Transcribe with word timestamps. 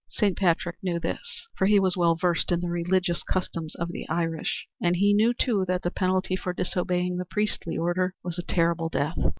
Saint 0.09 0.35
Patrick 0.35 0.77
knew 0.81 0.99
this, 0.99 1.47
for 1.55 1.67
he 1.67 1.79
was 1.79 1.95
well 1.95 2.15
versed 2.15 2.51
in 2.51 2.61
the 2.61 2.69
religious 2.71 3.21
customs 3.21 3.75
of 3.75 3.91
the 3.91 4.09
Irish, 4.09 4.65
and 4.81 4.95
he 4.95 5.13
knew, 5.13 5.31
too, 5.31 5.63
that 5.67 5.83
the 5.83 5.91
penalty 5.91 6.35
for 6.35 6.53
disobeying 6.53 7.17
the 7.17 7.25
priestly 7.25 7.77
order 7.77 8.15
was 8.23 8.39
a 8.39 8.43
terrible 8.43 8.89
death. 8.89 9.19